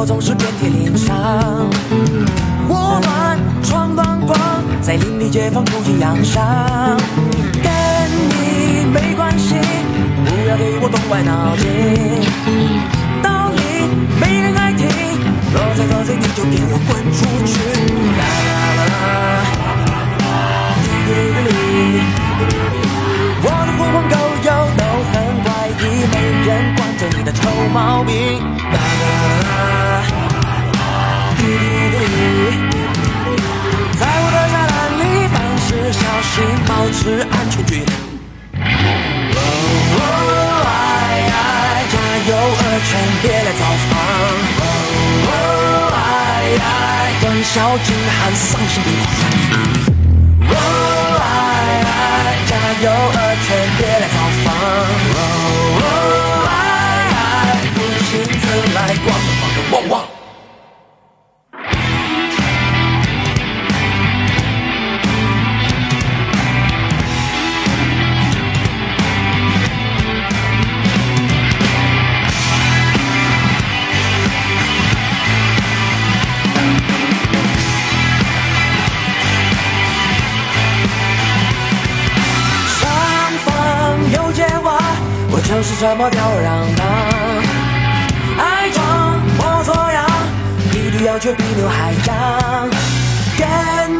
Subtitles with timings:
[0.00, 1.14] 我总是遍体鳞伤。
[2.66, 4.34] 我乱闯荡荡，
[4.80, 6.42] 在邻里街坊出尽洋相。
[7.62, 7.70] 跟
[8.30, 9.56] 你没关系，
[10.24, 11.62] 不要对我动歪脑筋。
[13.22, 13.60] 道理
[14.18, 14.88] 没人爱听，
[15.52, 17.52] 若再多嘴你就给我滚出去。
[18.16, 18.50] 啦啦
[18.88, 18.96] 啦，
[20.80, 21.12] 滴滴
[21.44, 21.48] 哩
[21.92, 22.00] 哩。
[23.42, 24.29] 我的狐朋狗友都很怪异，没
[26.44, 28.40] 人管着你的臭毛病。
[28.72, 28.78] 啦
[29.42, 29.48] 啦
[30.74, 30.80] 啦，
[31.36, 33.36] 滴滴滴，
[33.98, 36.34] 在我的栅栏里，凡事小心，
[36.66, 37.82] 保持安全距离。
[39.92, 39.98] 哦
[40.66, 40.68] 哎
[41.30, 41.94] 哎，加
[42.28, 42.90] 油二圈，
[43.22, 43.92] 别来造访。
[44.60, 44.62] 哦
[45.26, 45.32] 哦
[45.94, 45.98] 哎
[46.62, 46.64] 哎，
[47.20, 47.54] 短小
[47.84, 47.88] 精
[48.18, 49.08] 悍，丧心病狂。
[50.48, 50.54] 哦
[51.20, 51.24] 哎
[51.84, 51.92] 哎，
[52.46, 52.50] 加
[52.82, 54.48] 油二圈，别来造访。
[58.90, 59.92] 哦哦哎哎，不亲自来，光着放个汪汪。
[82.80, 82.82] 上
[83.44, 83.48] 方
[84.12, 84.68] 有结娃，
[85.30, 86.89] 我就是这么吊儿郎当。
[91.20, 92.68] 却比刘海长。
[93.36, 93.46] 跟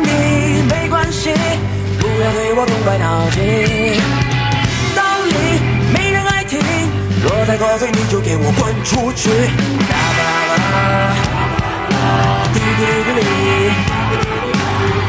[0.02, 1.30] 你没关系，
[1.98, 3.38] 不要对我动歪脑筋。
[4.96, 5.32] 道理
[5.92, 6.58] 没人爱听，
[7.22, 9.28] 若再多嘴你就给我滚出去。
[9.90, 10.22] 啦啦
[11.90, 12.02] 啦，
[12.54, 13.20] 滴滴哩哩。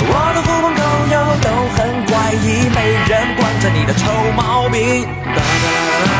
[0.03, 4.01] 我的狐朋狗友都很怪异，没人管着你的臭
[4.35, 5.03] 毛病。
[5.03, 5.67] 啦啦
[6.03, 6.11] 啦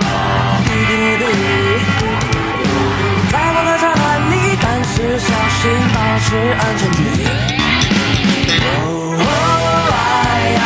[0.00, 0.10] 啦，
[0.64, 1.24] 滴滴滴，
[4.96, 6.26] 只，小心，保持
[6.58, 7.20] 安全距离。
[8.64, 8.66] 哦
[9.20, 9.28] 哦
[9.92, 9.94] 哎
[10.56, 10.64] 哎，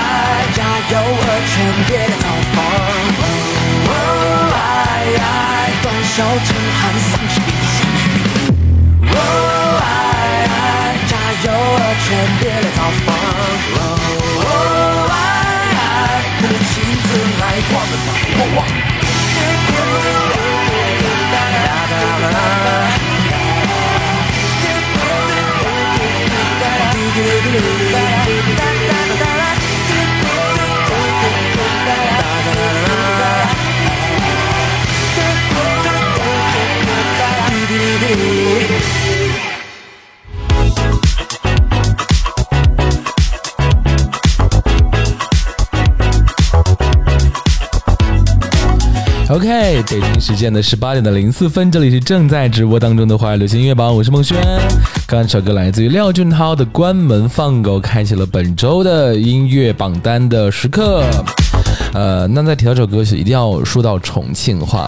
[0.54, 1.52] 加油二圈，
[1.88, 2.24] 别来造
[2.54, 2.56] 访。
[3.90, 3.92] 哦
[4.54, 4.56] 哎
[5.18, 5.26] 哎，
[5.82, 6.14] 短小
[6.46, 6.48] 精
[6.78, 6.80] 悍，
[7.10, 9.10] 丧心病狂。
[9.10, 9.18] 哦
[9.82, 9.84] 哎
[10.46, 10.54] 哎，
[11.10, 11.12] 加
[11.42, 12.08] 油二圈，
[12.38, 13.10] 别来造访。
[13.74, 13.82] 哦
[14.38, 14.46] 哦
[15.10, 15.12] 哎
[15.74, 15.82] 哎，
[16.38, 16.70] 不亲
[17.02, 18.58] 自来，光着放个汪汪。
[18.62, 19.98] 啦啦啦啦，滴滴哩
[20.94, 21.58] 哩哩，哒哒
[21.90, 23.09] 哒哒，
[49.30, 54.36] OK，北京时间的十八点的零四分，这里是正在直播当中的华语流行音乐榜，我是孟轩。
[55.10, 61.02] 刚刚这首歌来自于廖俊涛的《关门放狗》，开启了本周的音乐榜单的时刻。
[61.92, 64.86] 呃，那在提到这首歌时，一定要说到重庆话。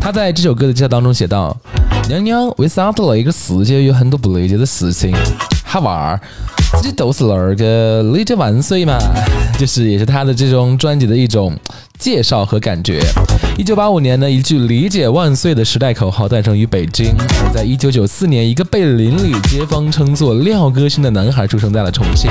[0.00, 1.56] 他在这首歌的介绍当中写道
[2.08, 5.12] ：“娘娘，为啥子那个世界有很多不理解的事情？
[5.64, 6.20] 哈娃儿，
[6.80, 8.96] 自己都是那个理解万岁嘛。
[9.58, 11.52] ”就是也是他的这种专辑的一种
[11.98, 13.00] 介绍和感觉。
[13.56, 22.30] 一九八五年呢，一句“理解万岁”的时代口号诞生于北京；而在一九九四年，一个被邻里街坊称作“廖歌星”的男孩出生在了重庆。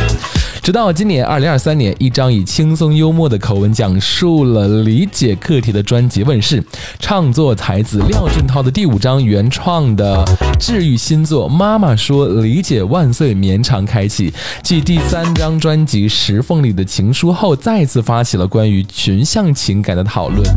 [0.64, 6.64] 直到今年二零二三年，一张以轻松幽默的口吻讲述了理解课题的专辑问世，
[7.00, 10.26] 唱作才子廖俊涛的第五张原创的
[10.60, 20.48] 治愈新作《妈妈说理解万岁》绵长开启，继第三张专辑《石缝里的情书》后，再次发起了关于群像情感的讨论。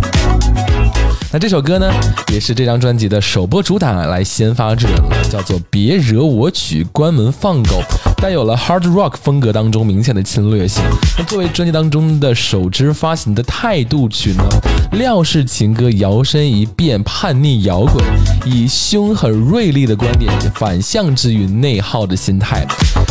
[1.32, 1.88] 那这首歌呢，
[2.32, 7.81] 也是这张专辑的首播主打，来先发制人了，叫做《别惹我曲》，关门放狗，
[8.17, 10.82] 带有了 hard rock 风格当中明显的侵略性。
[11.17, 14.43] 那作为专辑当中的首支发行的态度曲呢，
[14.91, 18.05] 廖氏情歌摇身一变叛逆摇滚，
[18.44, 22.67] 以凶狠锐利的观点反向治愈内耗的心态。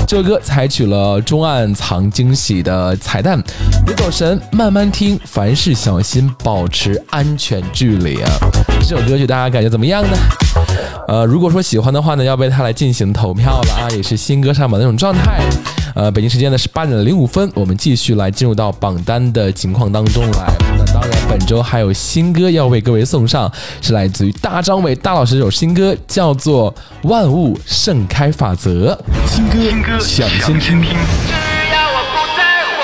[0.06, 3.42] 这首歌采取了中暗藏惊喜的彩蛋，
[3.86, 8.30] 别走神，慢慢听，凡事小心，保持安全距离啊！
[8.82, 10.18] 这首歌曲大家感觉怎么样呢？
[11.08, 15.42] 呃，如果说喜欢的话呢，要为它来进行投票了啊，也是新歌上榜的那种状态。
[15.96, 20.54] 呃，北京时间呢是八点零五分，我们继续来进入到榜单的情况当中来。
[20.78, 23.52] 那当然，本周还有新歌要为各位送上，
[23.82, 26.74] 是来自于大张伟大老师这首新歌，叫做
[27.04, 28.98] 《万物盛开法则》。
[29.28, 29.60] 新歌
[30.00, 30.80] 抢先听。
[30.82, 30.86] 只
[31.74, 32.80] 要我不在乎，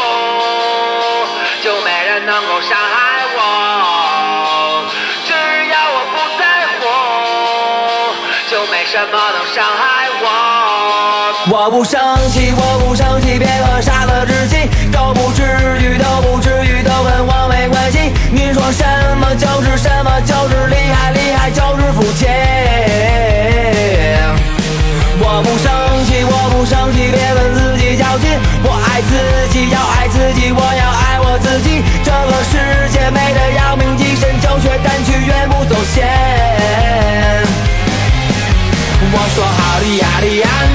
[1.64, 3.15] 就没人能够伤害
[8.96, 10.26] 什么能伤害我。
[11.52, 12.00] 我不生
[12.32, 15.44] 气，我不生气，别和傻子置气，都不至
[15.84, 18.14] 于，都不至于，都跟我没关系。
[18.32, 18.86] 你说什
[19.20, 22.24] 么就是什么，就是厉害，厉害就是肤浅。
[25.20, 25.68] 我不生
[26.08, 28.32] 气，我不生气，别跟自己较劲。
[28.64, 29.12] 我爱自
[29.52, 30.45] 己，要爱自己，
[39.18, 40.75] 我说好的呀的呀，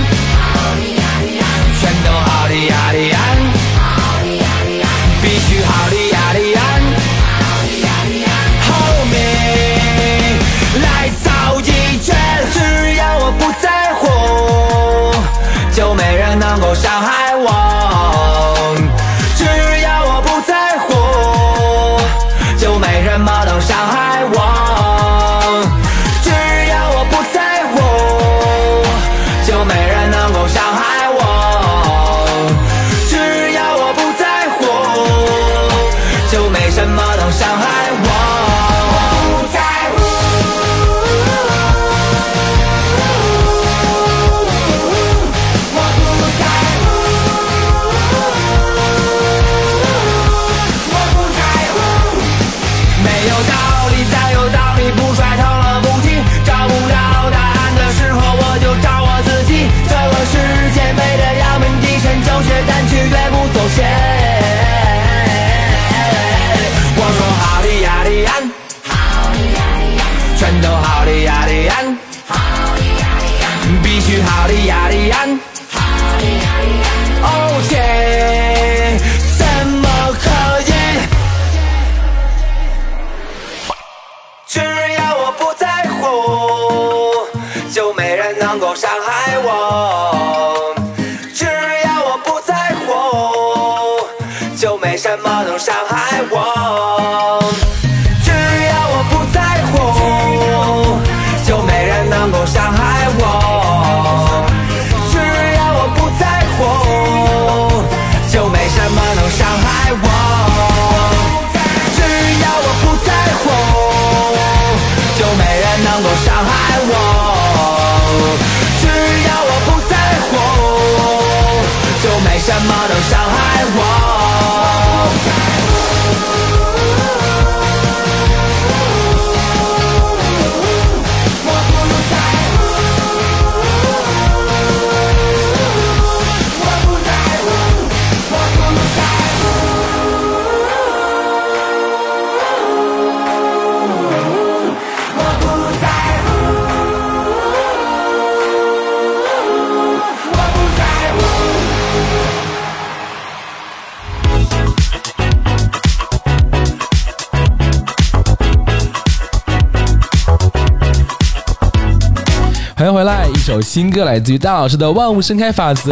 [163.51, 165.91] 首新歌来自于大老师的《万物盛开法则》。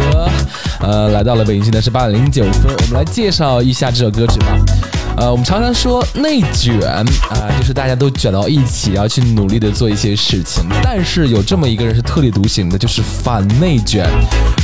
[0.79, 4.57] 呃，来到了北京现在是八点零九分，我们来介绍一下这首歌曲吧。
[5.19, 7.03] 呃，我们常常说内卷啊、
[7.59, 10.63] 就是大家都卷到一起，要去努力的做一些事情。
[10.81, 14.09] 但是有这么一个人是特立独行的，就是反内卷，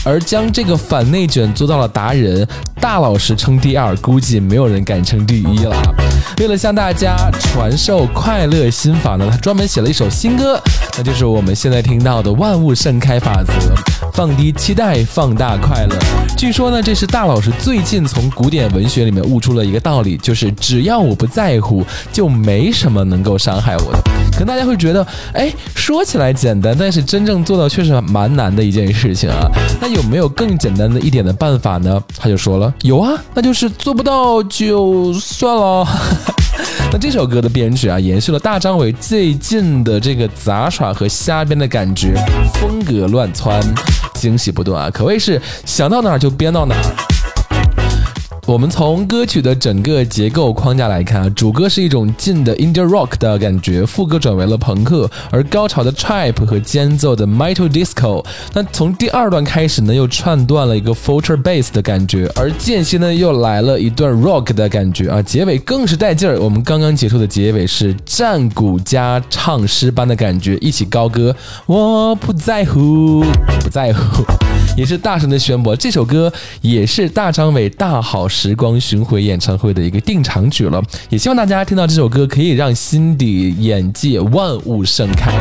[0.05, 2.47] 而将这个反内卷做到了达人。
[2.79, 5.75] 大老师称第二，估计没有人敢称第一了。
[6.37, 10.61] 为了向大家传授快乐心法呢，他专门写了一首新歌，
[10.97, 13.51] 那就是我们现在听到的《万物盛开法则》。
[14.13, 15.95] 放低期待，放大快乐。
[16.37, 23.99] 据说呢，这是大老师最近从古典文学里面悟出了一个道理，就是只要我不在乎，就没什么能够伤害我的。
[24.31, 29.49] 可能大家会觉得，哎，说起来简单，但是真正做到确实蛮难的一件事情啊。
[29.79, 32.01] 那有没有更简单的一点的办法呢？
[32.17, 35.87] 他就说了，有啊，那就是做不到就算了。
[36.91, 42.13] 那这首歌的编曲啊，延续了大张伟最近的这个杂耍和瞎编的感觉，
[42.55, 43.61] 风格乱窜，
[44.13, 47.14] 惊喜不断啊，可谓是想到哪儿就编到哪儿。
[48.47, 58.23] 我们从歌曲的整个结构框架来看啊，主歌是一种近的 indie rock 的感觉，副歌转为了朋克，而高潮的 trap 和间奏的 metal disco。
[58.53, 66.39] 那从第二段开始呢，又串断了一个 future bass 的感觉，而间隙呢又来了一段 rock 的感觉啊，结尾更是带劲儿。
[66.39, 71.35] 我们刚刚结束的结尾是战鼓加唱诗般的感觉，一起高歌，
[71.65, 73.23] 我不在乎，
[73.63, 74.23] 不在乎。
[74.75, 80.81] 也是大声的宣布，这首歌也是大张伟大好时光巡回演唱会的一个定场曲了。
[81.09, 85.31] 也希望大家听到这首歌，可以让心底眼界万物盛开，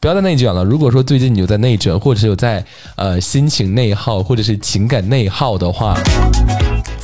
[0.00, 0.64] 不要再内卷了。
[0.64, 2.64] 如果说最近你有在内卷，或者是有在
[2.96, 5.94] 呃心情内耗，或者是情感内耗的话，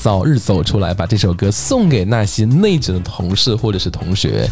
[0.00, 4.49] 早日走出来，把这首歌送给那些内卷的同事或者是同学。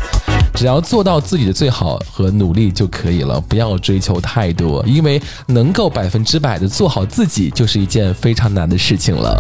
[0.55, 9.39] 只要做到自己的最好和努力就可以了，不要追求太多，因为能够百分之百的做好自己，就是一件非常难的事情了。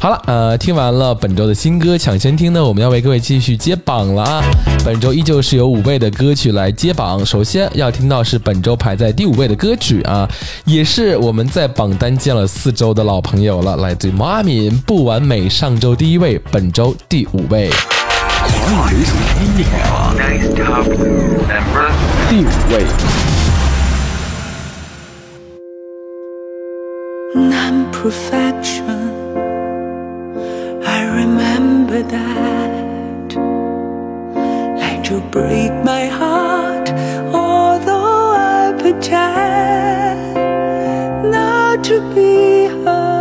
[0.00, 4.44] 好了，呃，听完了本周的新歌抢先听呢，我们要为各位继续接榜了啊！
[4.84, 10.28] 本周依旧是有五位的歌曲来接榜，首先要听到是本周排在第五位的歌曲啊，
[10.64, 17.68] 也是我们在榜单见了四周的老朋友了，来自毛阿敏《不完美》，上周第一位，本周第五位。
[18.70, 21.90] 华语流行音乐榜 Nice top number
[22.30, 22.86] 第五位
[27.34, 29.07] ，non-perfection.
[31.24, 33.34] Remember that.
[34.82, 36.88] Like to break my heart,
[37.34, 40.34] although I pretend
[41.32, 43.16] not to be her.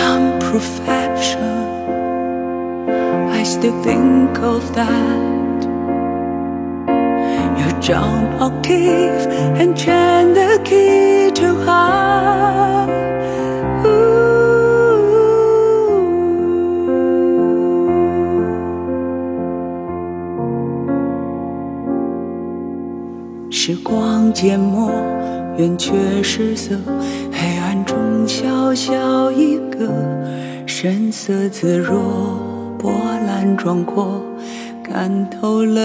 [0.00, 1.54] Non-perfection.
[3.38, 5.60] I still think of that.
[7.58, 9.28] You jump octave
[9.60, 13.19] and chant the key to high.
[23.70, 24.90] 时光缄默，
[25.56, 26.74] 圆缺失色，
[27.30, 27.96] 黑暗中
[28.26, 29.88] 小小一个，
[30.66, 32.00] 神色自若，
[32.76, 32.90] 波
[33.24, 34.20] 澜壮阔，
[34.82, 35.80] 看透了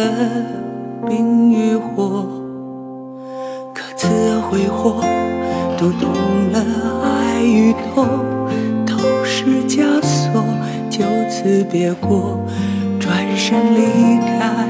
[1.05, 2.25] 冰与火，
[3.71, 4.07] 各自
[4.49, 5.03] 挥霍，
[5.77, 6.09] 读懂
[6.51, 6.59] 了
[7.03, 8.07] 爱与痛，
[8.87, 10.43] 透视枷锁，
[10.89, 12.39] 就此别过，
[12.99, 14.65] 转身离开，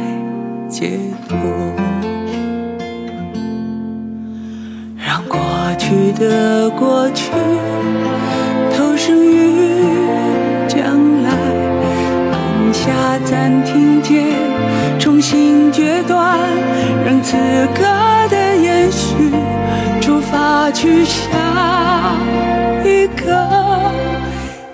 [0.68, 1.85] 解脱。
[5.88, 7.30] 去的过去
[8.76, 9.70] 投身于
[10.68, 11.30] 将来，
[12.32, 14.26] 按下暂停键，
[14.98, 16.40] 重新决断，
[17.06, 17.38] 让此
[17.76, 17.84] 刻
[18.32, 19.14] 的延续
[20.02, 21.22] 出发去下
[22.84, 23.48] 一个。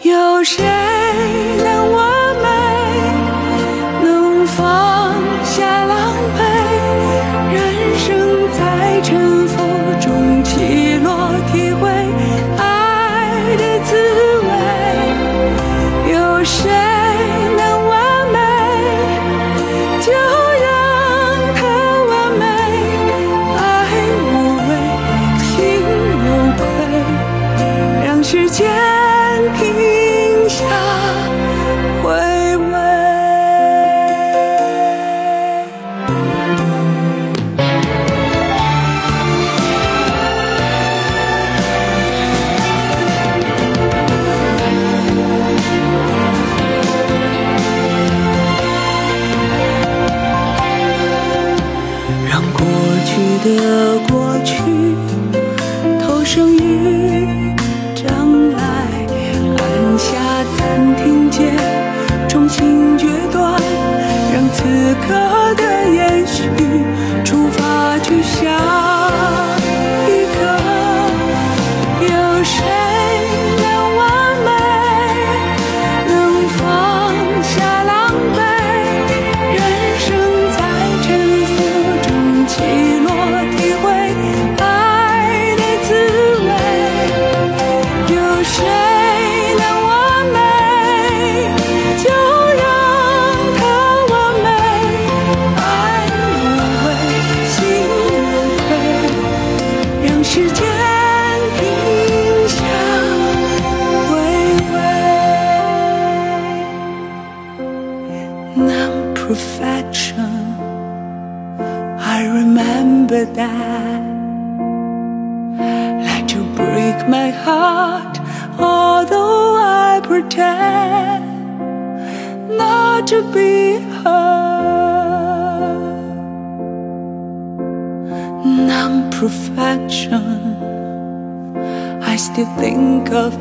[0.03, 0.63] 有谁
[1.61, 2.07] 能完
[2.41, 2.47] 美？
[4.01, 4.63] 能放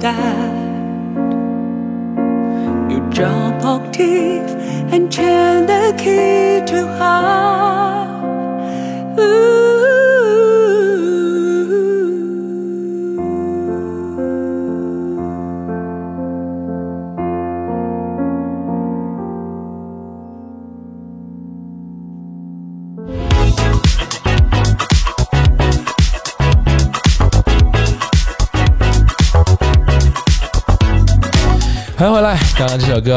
[0.00, 0.54] that.
[2.90, 4.50] You jump octave
[4.92, 7.39] and turn the key to heart.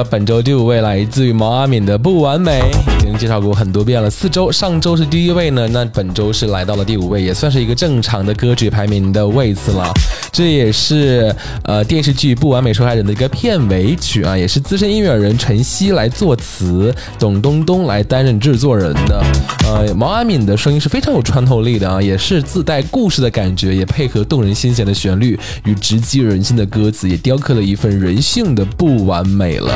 [0.10, 2.62] 本周第五位来自于毛阿敏的《不完美》，
[3.14, 4.10] 经介绍过很多遍了。
[4.10, 9.92] 四周，上周是第一位呢，那本周是来到了第五位，也算是一个正常的歌曲排名的位次了。
[10.32, 19.24] 这也是呃电视剧《不完美受害人》的一个片尾曲啊，也是资深音乐人陈曦来作词，董冬冬来担任制作人的。
[19.66, 29.72] 呃，毛阿敏的声音是非常有穿透力的啊，也是自带故事的感觉，也配合动人心弦的旋律与直击人心的歌词，也雕刻了一份人性的不完美了。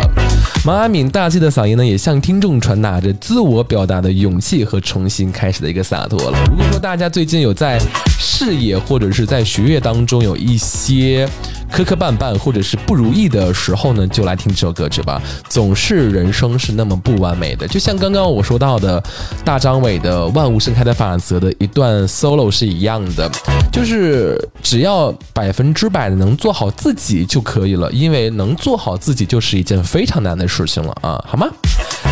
[0.65, 6.39] 毛阿敏大气的嗓音呢，也向听众传达着自我表达的勇气和重新开始的一个洒脱了。
[6.49, 7.77] 如果说大家最近有在
[8.17, 11.27] 事业或者是在学业当中有一些
[11.69, 15.21] 磕磕绊绊或者是不如意的时候呢，就来听这首歌曲吧。
[15.49, 19.03] 总是人生是那么不完美的，就像刚刚我说到的
[19.43, 23.29] 大张伟的《万物盛开的法则》的一段 solo 是一样的，
[23.73, 31.45] 就是只要百分之百的能做好自己就可以了，因为能做好自己就是一件非常难的事情了啊，好吗？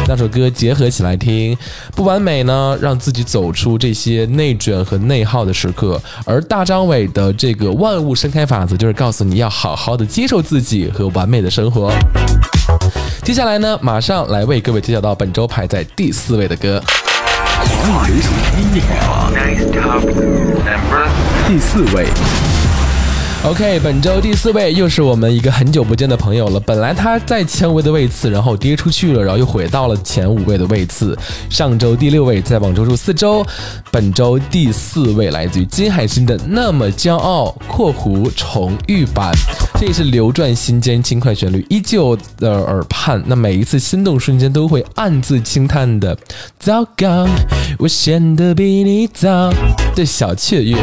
[0.08, 1.58] 两首歌结合起来听，
[1.96, 11.92] 不完美呢，让自己走出这些内卷和内耗的时刻；而大张伟的这个万物盛开法则，就是告诉你要好好的接受自己和完美的生活。
[13.24, 16.82] 接下来呢，马上来为各位揭晓到本周排在第四位的歌。
[17.58, 21.08] 华语流行音乐榜 Nice top number
[21.48, 22.06] 第四位，
[23.48, 26.60] OK，本周第四位又是我们一个很久不见的朋友了。
[26.60, 31.16] 本来他在前五位的位次，然后跌出去了，然后又回到了前五位的位次。
[31.48, 33.46] 上周第六位，在往周数四周，
[33.92, 39.32] 本周第四位来自于金海心的《那么骄傲》（括弧重遇版）。
[39.80, 46.18] 这也是流转心间轻快旋律依旧的耳畔，那每一次心动瞬间都会暗自轻叹的。
[46.58, 47.28] 糟糕，
[47.78, 49.54] 我显得比你早。
[49.96, 50.76] 的小雀跃，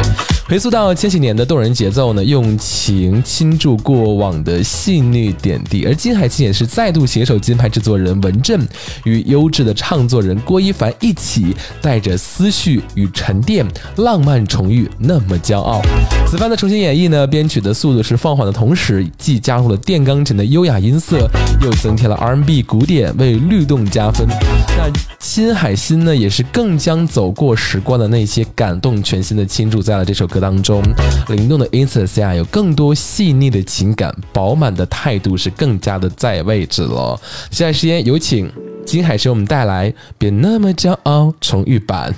[0.45, 5.85] 回溯到千禧年的动人节奏呢，用情倾注过往的细腻点滴。
[5.85, 8.59] 而金海心也是再度携手金牌制作人文正
[9.05, 15.81] 与优质的唱作人郭一凡一起，带着思绪与沉淀，浪漫重遇，那么骄傲。
[16.27, 21.25] 此番的重新演绎呢，编曲的速度是放缓的同时，既加入了电钢琴的优雅音色，
[21.61, 24.27] 又增添了 R&B 鼓点，为律动加分。
[24.27, 30.81] 那新海心呢，也是更将走过时光的那些感动全新的倾注在了这首歌当中。
[31.27, 37.19] 灵动的音色下，有更多细腻的情感，饱满的态度是更加的在位置了。
[37.51, 38.51] 现在时间有请
[38.83, 42.13] 金海神为我们带来《别那么骄傲》重遇版。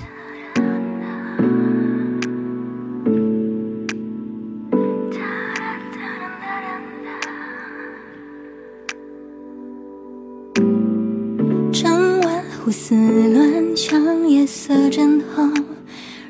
[11.72, 15.42] 整晚胡思乱想，夜色真好，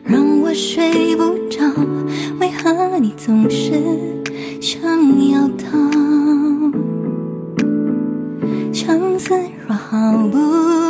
[0.06, 1.60] 让我睡不着。
[2.40, 3.72] 为何你总是
[4.60, 4.80] 想
[5.30, 5.76] 要逃？
[8.72, 9.34] 相思
[9.66, 10.38] 若好不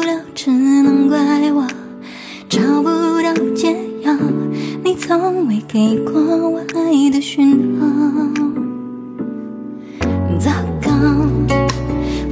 [0.06, 1.18] 了，只能怪
[1.52, 1.66] 我
[2.48, 2.88] 找不
[3.22, 4.14] 到解药。
[4.84, 7.86] 你从未给过我爱的讯号。
[10.38, 10.50] 糟
[10.82, 10.90] 糕。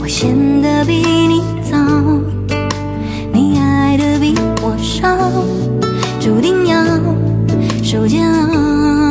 [0.00, 1.78] 我陷得比你早，
[3.32, 5.08] 你爱的比我少，
[7.94, 9.03] 受煎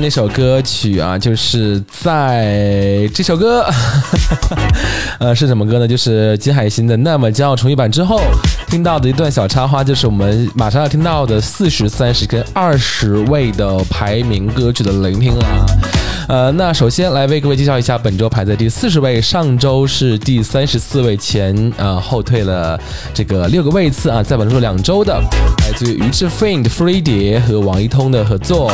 [0.00, 3.62] 那首歌曲啊，就是在这首歌，
[5.20, 5.86] 呃，是什么歌呢？
[5.86, 8.22] 就是金海心的《那么骄傲》重译版之后
[8.66, 15.46] 听到的一段小插花，就是我们马上要听到的四十三十跟二十位的排名歌曲的聆听啦。
[16.28, 22.80] 呃，那首先来为各位介绍一下本周排在第四十位，上周是第三十四位，前呃后退了
[23.12, 25.12] 这个六个位次啊，在本周两周的，
[25.58, 28.72] 来自于于志 Friend、Free 碟和王一通的合作，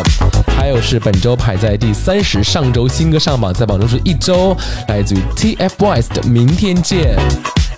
[0.66, 4.52] 还有是本周排在第三十，上周新歌上榜，在榜中是一周，
[4.88, 7.16] 来自于 TFBOYS 的《明天见》。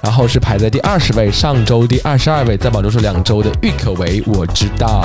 [0.03, 5.05] 然后是排在第二十位，上周第二十二位，在榜中是两周的郁可唯，我知道。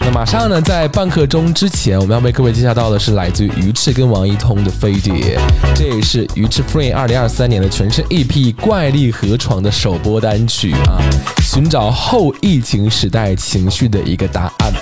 [0.00, 5.38] 那马上呢，在半刻钟之前，我们要为各位介绍到的是来自于鱼翅跟王一通的飞碟，
[5.74, 11.00] 这也是鱼翅 Free 二零二三年的全新 EP《怪力河床》的首播单曲啊，
[11.42, 14.72] 寻找后疫情时代情绪的一个答案。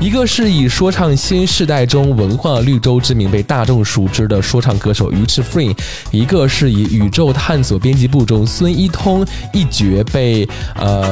[0.00, 5.76] 一个是以说唱新时代中文化绿洲之名被大众熟知的说唱歌手鱼翅 Free，
[6.10, 11.08] 一个是以宇宙探索编辑部中孙一通一角被呃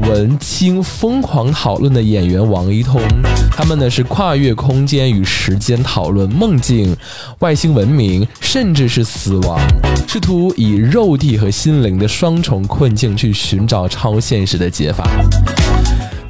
[0.00, 3.00] 文青疯狂讨论的演员王一通，
[3.50, 6.96] 他们呢是跨越空间与时间讨论梦境、
[7.38, 9.60] 外星文明，甚至是死亡，
[10.08, 15.08] 试图以肉体和心灵的双重困境去寻找超现实的解法。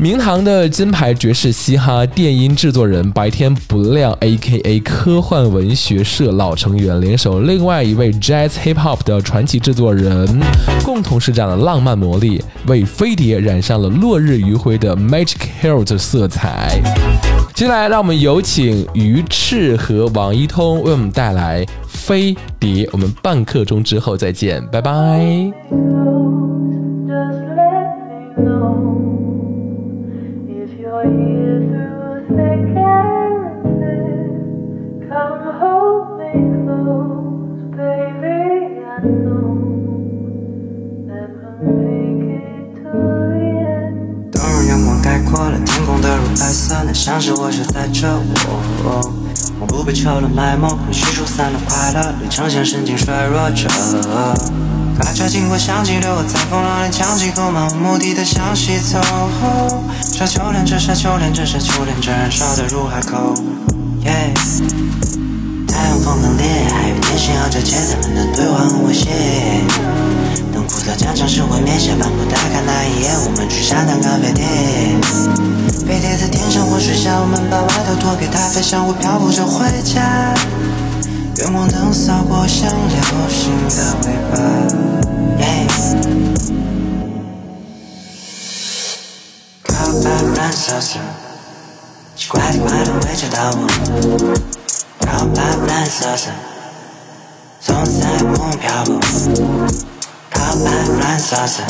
[0.03, 4.81] 明堂的金牌爵士嘻哈电音制作人白天不亮 （A.K.A.
[4.81, 10.41] 科幻文学社老成员）联手另外一位 Jazz Hip Hop 的传奇制作人，
[10.85, 16.83] 共同施展了浪漫魔力，为飞碟染上了落日余晖的 Magic Hero 的色彩。
[17.55, 22.87] 接下来，让我们有请鱼翅和王一通为我们带来《飞碟》。
[22.91, 25.53] 我们半刻钟之后再见，拜拜。
[46.39, 48.09] 白色，那像是我是在这
[48.85, 49.01] 我，
[49.61, 53.69] 我不被车轮埋没，空虚疏散了快乐，里呈现神经衰弱者。
[54.99, 59.01] 开车经过相机，流过在风浪里呛几口，漫无目的的向西走。
[60.03, 63.35] 沙丘连着沙丘连着沙丘连着燃烧的入海口。
[64.05, 64.35] Yeah
[65.67, 69.67] 太阳风能烈，还有天线要交接，咱们的对话很危险。
[70.53, 75.52] 等枯燥将城市毁灭，下半部打开那一页，我们去沙滩咖啡店。
[75.93, 80.33] 飞碟在天上或水下，我们把外套脱给它，飞向我漂浮着回家。
[81.37, 84.41] 远光灯扫过像流星的尾巴。
[85.37, 85.69] Yeah
[89.65, 90.99] 靠白蓝色色，
[92.17, 93.69] 奇怪的怪的会找到我。
[95.01, 96.31] 靠白蓝色色，
[97.61, 98.99] 总在梦漂泊。
[100.31, 100.71] 靠白
[101.03, 101.63] 蓝色色，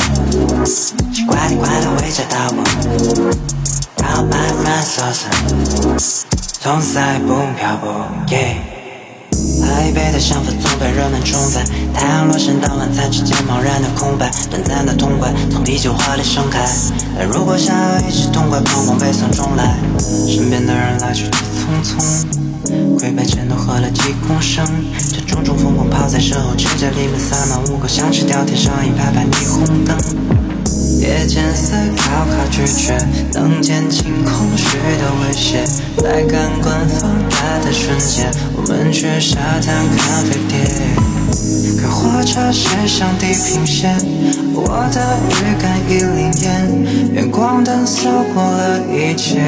[1.12, 2.62] 奇怪的怪的会找到我。
[4.02, 5.28] 靠白蓝色色，
[6.60, 8.04] 总在梦漂泊。
[8.26, 8.56] Yeah
[9.62, 16.68] 台北的想法总被人们宠在，太阳落山到晚餐之间茫然的空白，短暂的痛快从啤酒花里盛开。
[17.30, 19.76] 如果想要一起痛快，膀胱背诵重来，
[20.28, 24.66] 身边的人来去急匆匆，亏白钱都喝了几公升，
[25.12, 29.96] 这种种疯狂泡在身后指甲里面撒满污垢，想吃掉天上一排排霓虹灯。
[31.02, 32.96] 夜间思考靠拒绝，
[33.34, 35.64] 能减轻空虚的威胁。
[35.96, 40.60] 在感官放大的瞬间，我们去沙滩看飞碟。
[41.76, 43.96] 可火车驶向地平线，
[44.54, 49.40] 我的预感已灵验，远光灯扫过了一切，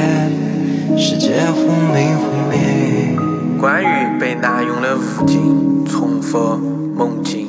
[0.98, 3.16] 世界忽明忽灭。
[3.60, 6.58] 关于被滥用的物境，重复
[6.96, 7.46] 梦境，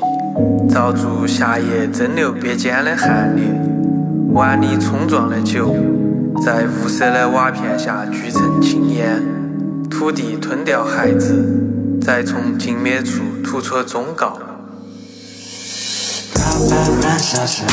[0.69, 3.84] 造筑夏夜蒸馏别间的寒冽。
[4.35, 5.73] 万里冲撞的酒，
[6.43, 9.23] 在无色的瓦片下聚成青烟，
[9.89, 11.41] 土地吞掉孩子，
[12.01, 14.37] 再从静谧处吐出忠告。
[16.33, 17.63] 告白忽然消失，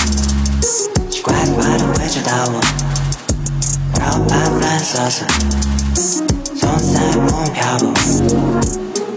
[1.10, 2.60] 奇怪怪的会知道我。
[3.98, 5.24] 告白忽然消失，
[6.54, 7.92] 总在梦漂泊。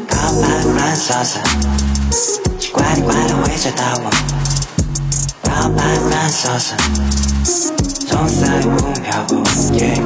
[0.10, 1.38] 告白忽然消失，
[2.58, 4.45] 奇怪怪的会知道我。
[5.46, 6.76] 告白忽然消失，
[8.08, 9.44] 总在梦漂泊。
[9.72, 10.02] Yeah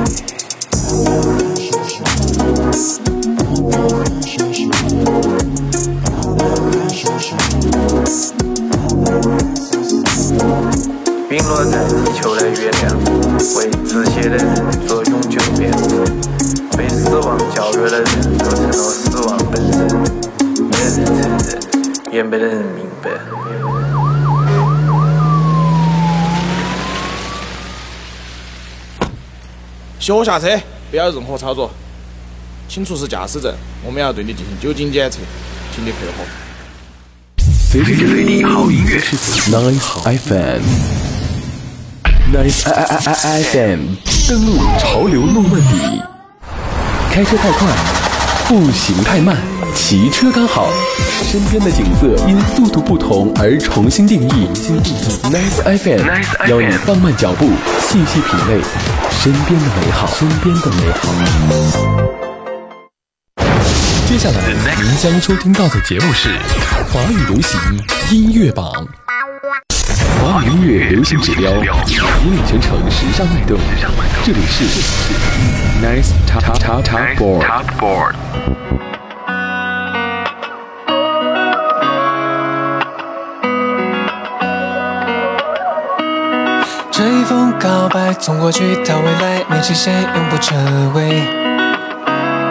[11.30, 12.98] 陨落在地球的月亮，
[13.56, 16.04] 为止血的人做永久辩护，
[16.76, 19.88] 被死亡教育的人都成了死亡本身，
[20.58, 21.60] 没人承认，
[22.12, 23.10] 也没人明白。
[30.00, 30.48] 学下车，
[30.90, 31.70] 不要任何操作，
[32.70, 35.20] 请出示驾驶证，我们要对你进行酒精检测，
[35.76, 36.24] 请你配合。
[37.70, 39.00] 随时随地好音乐
[39.52, 39.80] ，Nice
[42.32, 43.80] FM，Nice I I I I FM，
[44.28, 46.02] 登录潮流诺曼底。
[47.12, 47.68] 开车太快，
[48.50, 49.38] 步行太慢，
[49.76, 50.72] 骑车刚好。
[51.22, 54.48] 身边的景色因速度不同而重新定义。
[55.26, 57.46] Nice FM，邀你放慢脚步，
[57.80, 58.60] 细细品味
[59.12, 60.08] 身边的美好。
[60.08, 61.14] 身边的美好。
[64.08, 64.36] 接下来
[64.82, 66.30] 您将收听到的节目是
[66.92, 67.60] 华语流行
[68.10, 68.74] 音乐榜。
[70.22, 73.58] 华语音乐流行指标，引领全城时尚脉动。
[74.22, 74.66] 这里是
[75.82, 78.16] Nice Top Top Top Board。
[86.92, 90.54] 这一封告白从过去到未来，没期限，永不撤
[90.94, 91.24] 回。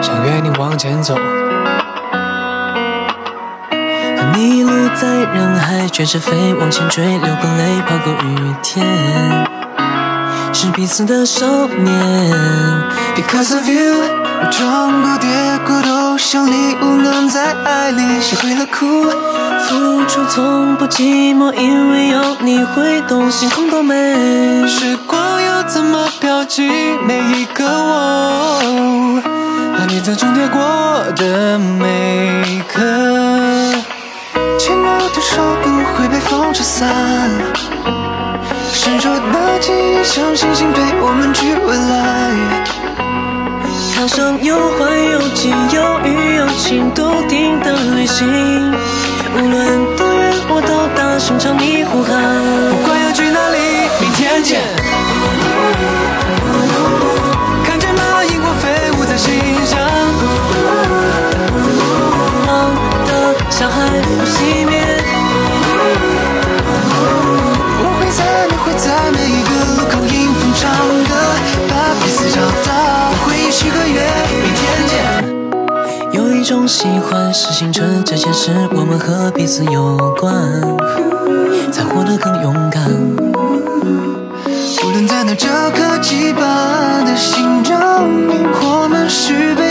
[0.01, 1.15] 想约你往前走，
[4.33, 8.85] 迷路在人海卷着飞，往前追，流过泪，跑过雨天，
[10.53, 11.93] 是彼此的少年。
[13.15, 13.95] Because of you，
[14.41, 15.27] 我撞过跌
[15.65, 19.09] 过，都像礼物能在爱里学会了哭。
[19.67, 23.95] 付出从不寂寞，因为有你会懂星空多美。
[24.67, 26.69] 时光又怎么标记
[27.05, 29.21] 每一个我？
[29.77, 30.59] 和你曾重叠过
[31.15, 32.81] 的每一刻，
[35.83, 36.87] 会被风吹散。
[38.71, 41.99] 闪烁的记忆像星星陪我们去未来。
[43.95, 48.71] 踏上有欢有喜有雨有晴笃定的旅行，
[49.35, 52.15] 无论多远，我都大声朝你呼喊。
[52.71, 53.57] 不管要去哪里，
[53.99, 54.61] 明天见。
[57.65, 58.23] 看见吗？
[58.23, 59.27] 萤火飞舞在心
[59.65, 59.77] 上。
[62.47, 62.49] 忘
[63.05, 64.78] 的小孩不熄灭。
[76.69, 80.61] 喜欢是青春这件事，我们和彼此有关，
[81.71, 82.87] 才活得更勇敢。
[84.85, 89.68] 无论在哪，这颗羁绊的心证明我们是被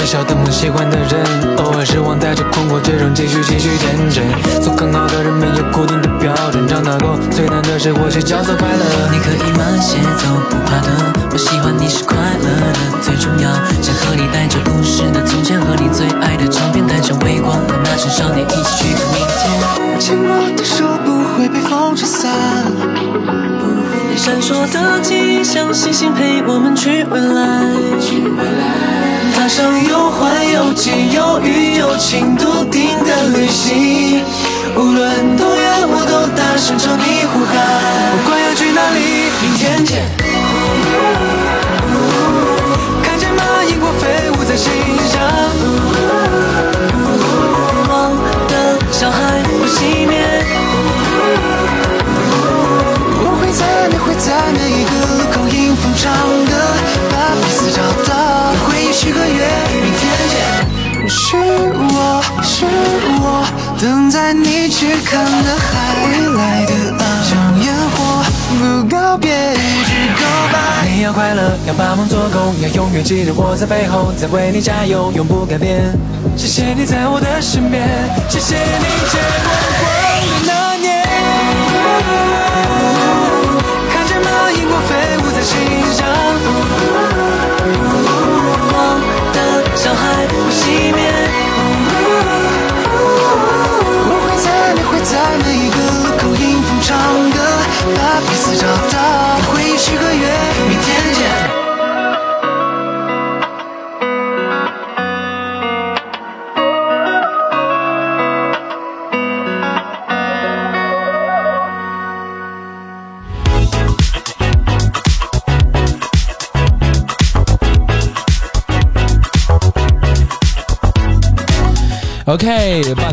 [0.00, 4.24] 有微笑的梦，喜欢的人，偶尔失望，带着困惑，这种继续继续天真。
[4.62, 8.84] 做更好的人没有固定的标准，长大后最难的是获取角色快乐。
[9.12, 10.88] 你可以慢些走，不怕的。
[11.30, 13.52] 我喜欢你是快乐的，最重要。
[13.82, 20.00] 想和你带着故事的从前，和你最爱的唱片，带着微光和那群少年一起去看明天。
[20.00, 22.30] 牵过的手不会被风吹散。
[24.22, 27.64] 闪烁的记忆像星星陪我们去未来，
[29.34, 34.22] 踏上有欢有喜有雨有晴笃定的旅行。
[34.76, 37.56] 无论多远，我都大声朝你呼喊。
[38.12, 40.04] 不管要去哪里，明天见。
[43.02, 43.42] 看见吗？
[43.70, 44.70] 萤火飞舞在心
[45.08, 45.16] 上。
[47.88, 50.19] 梦的小孩不熄灭。
[54.20, 56.12] 在每一个路口迎风唱
[56.44, 56.52] 歌，
[57.10, 58.12] 把彼此找到。
[58.66, 59.48] 回忆许个愿，
[59.80, 60.36] 明天见。
[61.08, 62.66] 是我，是
[63.22, 63.42] 我
[63.80, 65.72] 等在你去看的海
[66.36, 67.02] 来的岸。
[67.24, 67.32] 像
[67.64, 68.22] 烟火
[68.58, 69.32] 不告别，
[69.86, 70.84] 只 goodbye。
[70.92, 75.98] 你要快乐，要把梦做够，要永远记得我在背后在为你加油，永不改变。
[76.36, 77.88] 谢谢你在我的身边，
[78.28, 79.48] 谢谢你借我
[79.80, 79.90] 光
[80.44, 80.90] 的那年。
[84.70, 84.80] 光？
[84.86, 85.58] 飞舞在心
[85.92, 86.06] 上，
[88.72, 88.76] 我
[89.34, 89.38] 的
[89.74, 90.62] 小孩不熄
[90.94, 90.98] 灭。
[94.06, 96.88] 我会在，你会在每一个路口迎风唱
[97.30, 97.38] 歌，
[97.96, 98.64] 把彼此找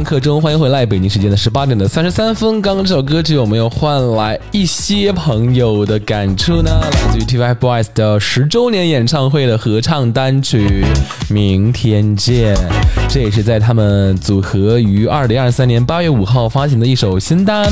[0.07, 0.85] 刻钟，欢迎回来。
[0.85, 6.71] 北京时间的十八点的三十三分，刚刚这首歌曲有没有换来一些朋友的感触呢？
[6.81, 10.85] 来自于 TFBOYS 的十周年演唱会的合唱单曲
[11.33, 12.55] 《明天见》，
[13.09, 17.71] 这也是在他们组合于二零二三年八月五号发行的一首新单，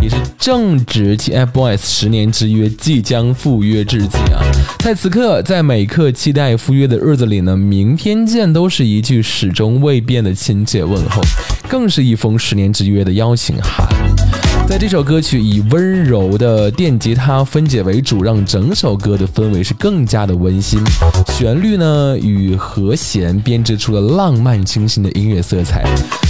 [0.00, 4.40] 也是正值 TFBOYS 十年之约即将赴约之际啊。
[4.78, 11.20] 在此刻，在每刻期待赴约的日子里呢，明天见都是一句始终未变的亲切问候，
[11.68, 13.86] 更是一封十年之约的邀请函。
[14.68, 20.82] 在这首歌曲以温柔的电吉他分解为主，让整首歌的氛围是更加的温馨。
[21.28, 25.84] 旋律呢与和弦编织出了浪漫清新的音乐色彩。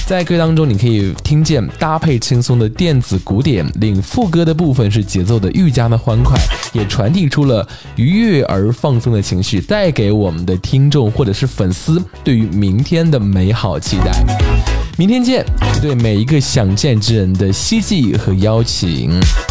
[0.07, 6.38] 在歌当中，你可以听见搭配轻松的电子鼓点，令副歌的部分是节奏的愈加的欢快，
[6.75, 14.86] 也传递出了愉悦而放松的情绪，带给我们的听众或者是粉丝对于明天的美好期待。
[14.99, 15.44] 明天见
[15.74, 19.11] 是对每一个想见之人的希冀和邀请，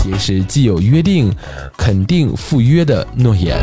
[0.10, 1.32] 也是既有约定、
[1.78, 3.56] 肯定赴约的诺言。